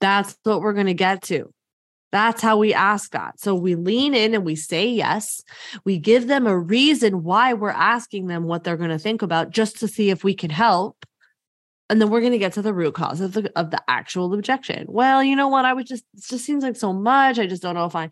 [0.02, 1.52] That's what we're going to get to.
[2.12, 3.42] That's how we ask that.
[3.42, 5.42] So we lean in and we say yes.
[5.84, 9.50] We give them a reason why we're asking them what they're going to think about
[9.50, 11.06] just to see if we can help.
[11.90, 14.34] And then we're going to get to the root cause of the of the actual
[14.34, 14.86] objection.
[14.88, 15.66] Well, you know what?
[15.66, 17.38] I would just it just seems like so much.
[17.38, 18.04] I just don't know if I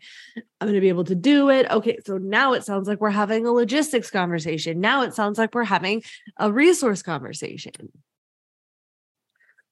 [0.60, 1.68] I'm going to be able to do it.
[1.70, 4.80] Okay, so now it sounds like we're having a logistics conversation.
[4.80, 6.02] Now it sounds like we're having
[6.36, 7.72] a resource conversation.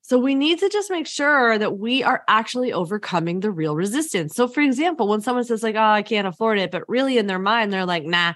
[0.03, 4.34] So we need to just make sure that we are actually overcoming the real resistance.
[4.34, 7.28] So for example, when someone says like, "Oh, I can't afford it," but really in
[7.28, 8.34] their mind they're like, "Nah,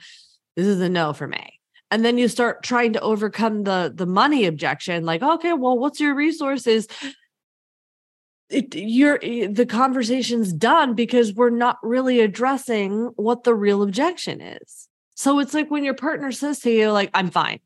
[0.55, 1.61] this is a no for me."
[1.91, 6.01] And then you start trying to overcome the the money objection like, "Okay, well, what's
[6.01, 6.87] your resources?"
[8.49, 14.41] It, you're eh, the conversation's done because we're not really addressing what the real objection
[14.41, 14.89] is.
[15.17, 17.59] So it's like when your partner says to you like, "I'm fine."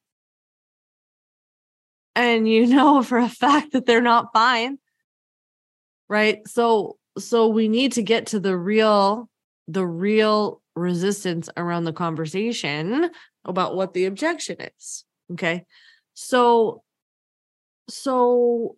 [2.15, 4.79] And you know for a fact that they're not fine.
[6.09, 6.47] Right?
[6.47, 9.29] So so we need to get to the real
[9.69, 13.11] the real resistance around the conversation
[13.45, 15.65] about what the objection is okay?
[16.15, 16.83] So
[17.89, 18.77] so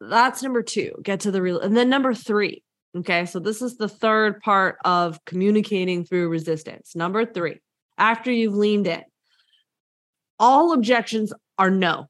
[0.00, 2.62] that's number 2 get to the real and then number 3
[2.98, 3.26] okay?
[3.26, 6.94] So this is the third part of communicating through resistance.
[6.94, 7.58] Number 3
[7.96, 9.02] after you've leaned in
[10.38, 12.08] all objections are no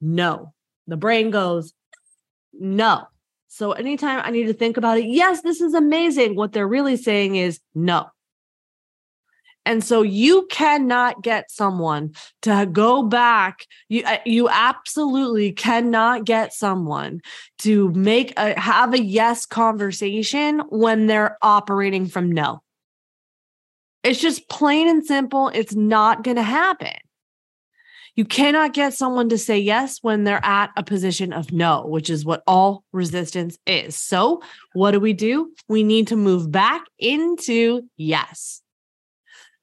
[0.00, 0.52] no.
[0.86, 1.72] The brain goes,
[2.52, 3.06] no.
[3.48, 6.36] So anytime I need to think about it, yes, this is amazing.
[6.36, 8.06] What they're really saying is no.
[9.64, 13.66] And so you cannot get someone to go back.
[13.88, 17.20] You uh, you absolutely cannot get someone
[17.60, 22.62] to make a have a yes conversation when they're operating from no.
[24.04, 25.48] It's just plain and simple.
[25.48, 26.94] It's not going to happen.
[28.16, 32.08] You cannot get someone to say yes when they're at a position of no, which
[32.08, 33.94] is what all resistance is.
[33.94, 34.42] So,
[34.72, 35.52] what do we do?
[35.68, 38.62] We need to move back into yes.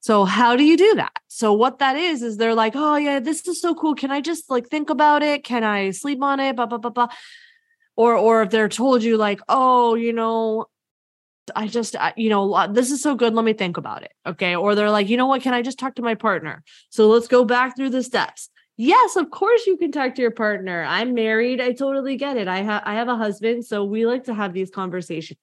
[0.02, 1.14] So, how do you do that?
[1.30, 3.96] So, what that is, is they're like, oh, yeah, this is so cool.
[3.96, 5.44] Can I just like think about it?
[5.44, 6.56] Can I sleep on it?
[6.56, 7.08] Blah, blah, blah, blah.
[7.96, 10.68] Or, or if they're told you, like, oh, you know,
[11.56, 13.34] I just, you know, uh, this is so good.
[13.34, 14.14] Let me think about it.
[14.26, 14.56] Okay.
[14.56, 15.42] Or they're like, you know what?
[15.42, 16.64] Can I just talk to my partner?
[16.90, 18.50] So let's go back through the steps.
[18.76, 20.84] Yes, of course you can talk to your partner.
[20.88, 21.62] I'm married.
[21.62, 22.48] I totally get it.
[22.48, 25.38] I have I have a husband, so we like to have these conversation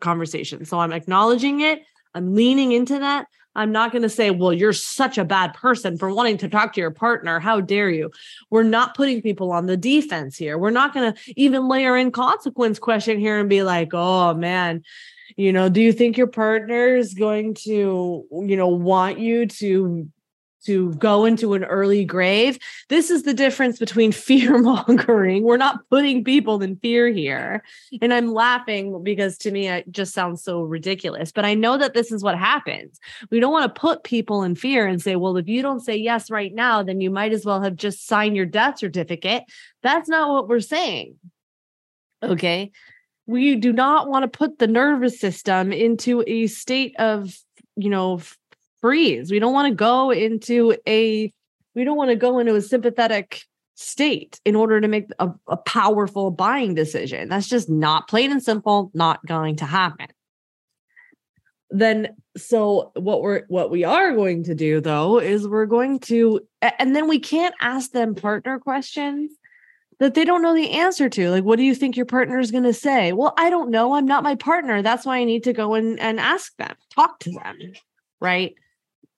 [0.00, 0.68] conversations.
[0.68, 1.82] So I'm acknowledging it.
[2.14, 3.26] I'm leaning into that.
[3.54, 6.72] I'm not going to say, well, you're such a bad person for wanting to talk
[6.74, 7.38] to your partner.
[7.38, 8.10] How dare you?
[8.50, 10.56] We're not putting people on the defense here.
[10.56, 14.82] We're not going to even layer in consequence question here and be like, oh man,
[15.36, 20.08] you know, do you think your partner is going to, you know, want you to
[20.64, 22.58] to go into an early grave.
[22.88, 25.42] This is the difference between fear mongering.
[25.42, 27.62] We're not putting people in fear here.
[28.00, 31.32] And I'm laughing because to me, it just sounds so ridiculous.
[31.32, 32.98] But I know that this is what happens.
[33.30, 35.96] We don't want to put people in fear and say, well, if you don't say
[35.96, 39.44] yes right now, then you might as well have just signed your death certificate.
[39.82, 41.16] That's not what we're saying.
[42.22, 42.70] Okay.
[43.26, 47.36] We do not want to put the nervous system into a state of,
[47.76, 48.20] you know,
[48.82, 49.30] freeze.
[49.30, 51.32] We don't want to go into a
[51.74, 55.56] we don't want to go into a sympathetic state in order to make a, a
[55.56, 57.30] powerful buying decision.
[57.30, 60.08] That's just not plain and simple, not going to happen.
[61.70, 66.40] Then so what we're what we are going to do though is we're going to
[66.60, 69.32] and then we can't ask them partner questions
[69.98, 71.30] that they don't know the answer to.
[71.30, 73.12] Like what do you think your partner is going to say?
[73.14, 73.94] Well i don't know.
[73.94, 74.82] I'm not my partner.
[74.82, 76.74] That's why i need to go and, and ask them.
[76.94, 77.56] Talk to them
[78.20, 78.54] right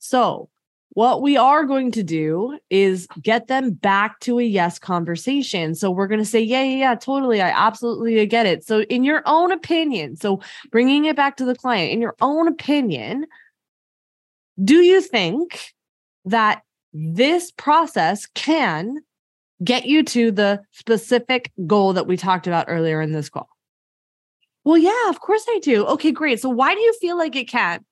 [0.05, 0.51] so
[0.91, 5.75] what we are going to do is get them back to a yes conversation.
[5.75, 7.41] So we're going to say, yeah, yeah, yeah, totally.
[7.41, 8.65] I absolutely get it.
[8.65, 10.41] So, in your own opinion, so
[10.71, 13.27] bringing it back to the client, in your own opinion,
[14.63, 15.73] do you think
[16.27, 18.99] that this process can
[19.65, 23.49] get you to the specific goal that we talked about earlier in this call?
[24.65, 25.87] Well, yeah, of course I do.
[25.87, 26.41] Okay, great.
[26.41, 27.85] So, why do you feel like it can?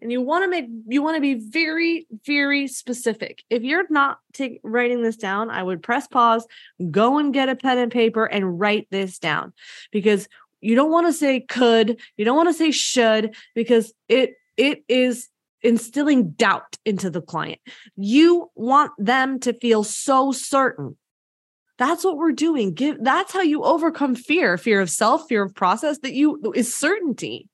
[0.00, 3.44] And you want to make you want to be very very specific.
[3.50, 6.46] If you're not take, writing this down i would press pause
[6.90, 9.52] go and get a pen and paper and write this down.
[9.90, 10.28] Because
[10.60, 14.84] you don't want to say could you don't want to say should because it it
[14.88, 15.28] is
[15.62, 17.60] instilling doubt into the client.
[17.96, 20.96] You want them to feel so certain.
[21.78, 22.74] That's what we're doing.
[22.74, 26.72] Give that's how you overcome fear fear of self fear of process that you is
[26.72, 27.48] certainty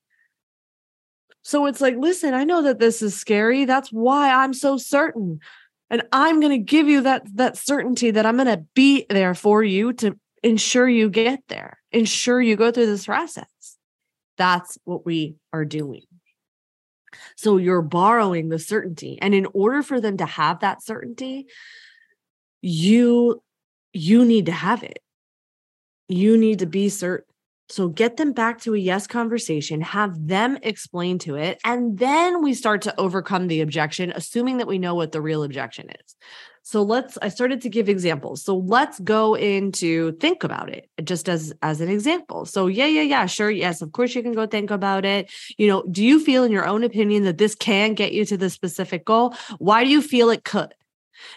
[1.48, 3.64] so it's like, listen, I know that this is scary.
[3.64, 5.40] That's why I'm so certain.
[5.88, 9.32] And I'm going to give you that that certainty that I'm going to be there
[9.32, 13.46] for you to ensure you get there, ensure you go through this process.
[14.36, 16.02] That's what we are doing.
[17.34, 19.18] So you're borrowing the certainty.
[19.22, 21.46] And in order for them to have that certainty,
[22.60, 23.42] you
[23.94, 24.98] you need to have it.
[26.08, 27.24] You need to be certain.
[27.68, 32.42] So get them back to a yes conversation, have them explain to it, and then
[32.42, 36.16] we start to overcome the objection, assuming that we know what the real objection is.
[36.62, 38.44] So let's I started to give examples.
[38.44, 42.44] So let's go into think about it just as as an example.
[42.44, 43.50] So yeah, yeah, yeah, sure.
[43.50, 45.30] Yes, of course you can go think about it.
[45.56, 48.36] You know, do you feel in your own opinion that this can get you to
[48.36, 49.34] the specific goal?
[49.58, 50.74] Why do you feel it could?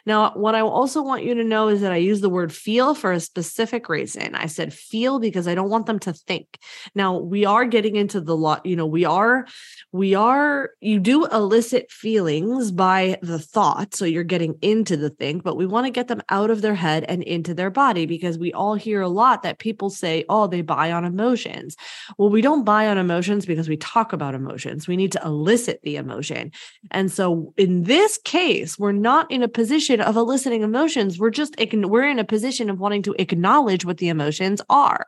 [0.06, 2.96] Now, what I also want you to know is that I use the word feel
[2.96, 4.36] for a specific reason.
[4.36, 6.60] I said feel because I don't want them to think.
[6.96, 9.46] Now, we are getting into the lot, you know, we are,
[9.92, 13.96] we are, you do elicit feelings by the thought.
[13.96, 16.76] So you're getting into the think, but we want to get them out of their
[16.76, 20.48] head and into their body because we all hear a lot that people say, oh,
[20.48, 21.76] they buy on emotions.
[22.18, 24.88] Well, we don't buy on emotions because we talk about emotions.
[24.88, 26.52] We need to elicit the emotion.
[26.92, 31.18] And so in this case, we're not in a position position of eliciting emotions.
[31.18, 35.08] We're just we're in a position of wanting to acknowledge what the emotions are.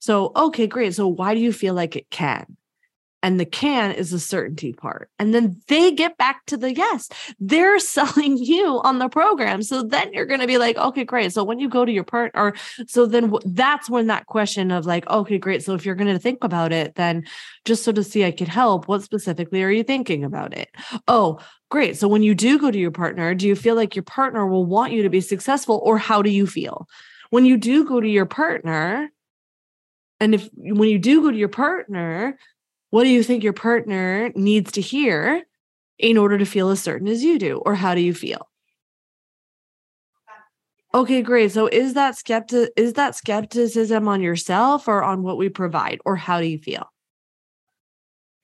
[0.00, 0.94] So, okay, great.
[0.94, 2.58] So, why do you feel like it can?
[3.22, 5.10] And the can is the certainty part.
[5.18, 7.08] And then they get back to the yes.
[7.38, 9.62] They're selling you on the program.
[9.62, 11.32] So then you're going to be like, okay, great.
[11.32, 12.54] So when you go to your partner,
[12.86, 15.62] so then that's when that question of like, okay, great.
[15.62, 17.24] So if you're going to think about it, then
[17.64, 20.70] just so to see I could help, what specifically are you thinking about it?
[21.06, 21.40] Oh,
[21.70, 21.96] great.
[21.98, 24.64] So when you do go to your partner, do you feel like your partner will
[24.64, 26.88] want you to be successful or how do you feel?
[27.30, 29.10] When you do go to your partner,
[30.18, 32.36] and if when you do go to your partner,
[32.90, 35.44] what do you think your partner needs to hear
[35.98, 37.58] in order to feel as certain as you do?
[37.58, 38.48] Or how do you feel?
[40.92, 41.52] Okay, great.
[41.52, 46.00] So is that skeptic is that skepticism on yourself or on what we provide?
[46.04, 46.90] Or how do you feel?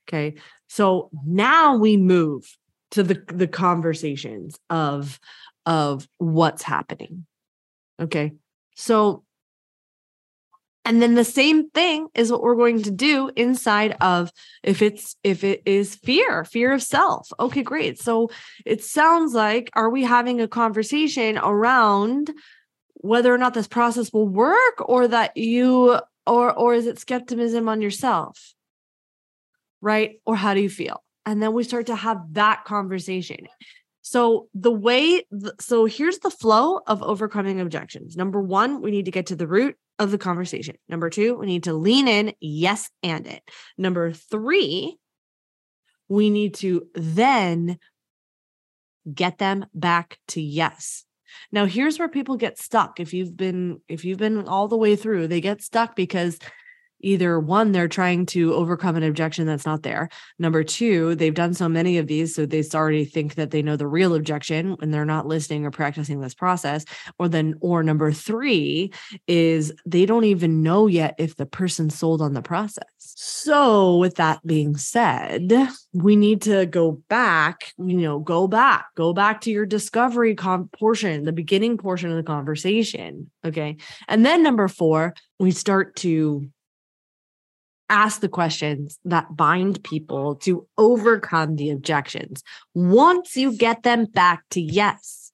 [0.08, 0.36] Okay.
[0.68, 2.56] So now we move
[2.92, 5.18] to the, the conversations of
[5.64, 7.26] of what's happening.
[8.00, 8.34] Okay.
[8.76, 9.24] So
[10.86, 14.30] and then the same thing is what we're going to do inside of
[14.62, 17.28] if it's if it is fear fear of self.
[17.40, 17.98] Okay great.
[17.98, 18.30] So
[18.64, 22.30] it sounds like are we having a conversation around
[22.94, 27.68] whether or not this process will work or that you or or is it skepticism
[27.68, 28.54] on yourself?
[29.80, 30.20] Right?
[30.24, 31.02] Or how do you feel?
[31.26, 33.48] And then we start to have that conversation
[34.06, 35.24] so the way
[35.60, 39.48] so here's the flow of overcoming objections number 1 we need to get to the
[39.48, 40.76] root of the conversation.
[40.88, 43.42] Number two, we need to lean in, yes, and it.
[43.78, 44.98] Number three,
[46.08, 47.78] we need to then
[49.12, 51.04] get them back to yes.
[51.50, 53.00] Now here's where people get stuck.
[53.00, 56.38] If you've been if you've been all the way through, they get stuck because
[57.06, 60.08] either one, they're trying to overcome an objection that's not there.
[60.38, 63.76] Number two, they've done so many of these, so they already think that they know
[63.76, 66.84] the real objection and they're not listening or practicing this process.
[67.18, 68.92] Or then, or number three
[69.28, 72.84] is they don't even know yet if the person sold on the process.
[72.98, 75.52] So, with that being said,
[75.92, 80.68] we need to go back, you know, go back, go back to your discovery com-
[80.76, 83.30] portion, the beginning portion of the conversation.
[83.44, 83.76] Okay.
[84.08, 86.48] And then number four, we start to
[87.88, 92.42] ask the questions that bind people to overcome the objections
[92.74, 95.32] once you get them back to yes.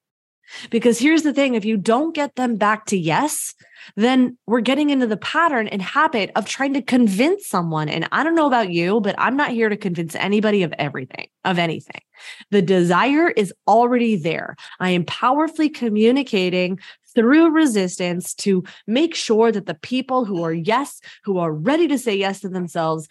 [0.71, 3.55] Because here's the thing if you don't get them back to yes,
[3.97, 7.89] then we're getting into the pattern and habit of trying to convince someone.
[7.89, 11.29] And I don't know about you, but I'm not here to convince anybody of everything,
[11.45, 12.03] of anything.
[12.51, 14.57] The desire is already there.
[14.79, 16.79] I am powerfully communicating
[17.15, 21.99] through resistance to make sure that the people who are yes, who are ready to
[21.99, 23.09] say yes to themselves,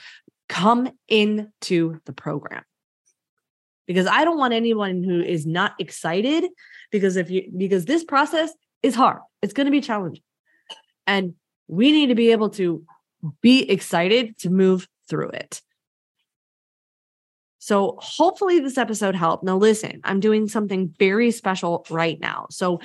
[0.50, 2.64] come into the program.
[3.88, 6.46] Because I don't want anyone who is not excited
[6.92, 8.52] because if you because this process
[8.84, 9.20] is hard.
[9.42, 10.24] It's going to be challenging.
[11.08, 11.34] And
[11.68, 12.84] we need to be able to
[13.42, 15.62] be excited to move through it.
[17.60, 19.44] So, hopefully, this episode helped.
[19.44, 22.48] Now, listen, I'm doing something very special right now.
[22.50, 22.82] So,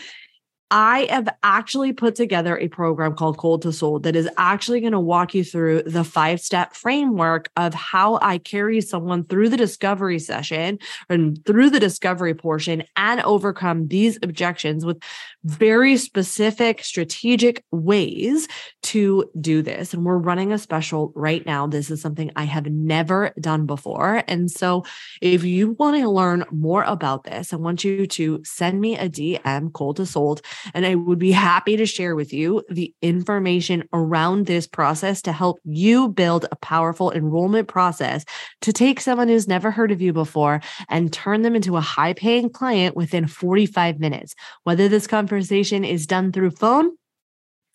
[0.70, 4.92] I have actually put together a program called Cold to Sold that is actually going
[4.92, 9.56] to walk you through the five step framework of how I carry someone through the
[9.56, 15.00] discovery session and through the discovery portion and overcome these objections with
[15.46, 18.48] very specific strategic ways
[18.82, 19.94] to do this.
[19.94, 21.66] And we're running a special right now.
[21.66, 24.22] This is something I have never done before.
[24.26, 24.84] And so
[25.22, 29.08] if you want to learn more about this, I want you to send me a
[29.08, 30.42] DM, Cold to Sold
[30.74, 35.32] and I would be happy to share with you the information around this process to
[35.32, 38.24] help you build a powerful enrollment process
[38.62, 42.12] to take someone who's never heard of you before and turn them into a high
[42.12, 44.34] paying client within 45 minutes.
[44.64, 45.06] Whether this
[45.36, 46.92] conversation is done through phone,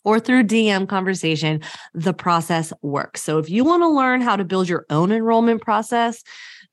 [0.03, 1.61] or through DM conversation,
[1.93, 3.21] the process works.
[3.21, 6.23] So if you want to learn how to build your own enrollment process,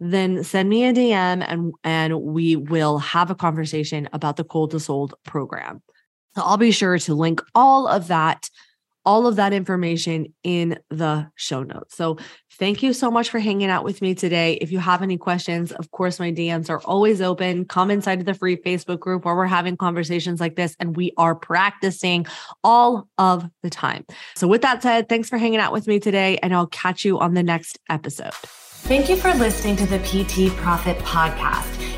[0.01, 4.70] then send me a DM and, and we will have a conversation about the Cold
[4.70, 5.82] to Sold program.
[6.34, 8.49] So I'll be sure to link all of that,
[9.09, 11.97] all of that information in the show notes.
[11.97, 12.19] So
[12.59, 14.59] thank you so much for hanging out with me today.
[14.61, 17.65] If you have any questions, of course, my DMs are always open.
[17.65, 21.15] Come inside of the free Facebook group where we're having conversations like this and we
[21.17, 22.27] are practicing
[22.63, 24.05] all of the time.
[24.37, 27.19] So with that said, thanks for hanging out with me today and I'll catch you
[27.19, 28.35] on the next episode.
[28.35, 31.97] Thank you for listening to the PT Profit Podcast.